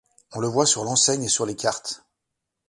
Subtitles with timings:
[0.31, 2.03] On le voit sur l'enseigne et sur les cartes.